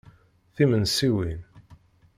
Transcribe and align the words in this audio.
Timensiwin! 0.55 1.39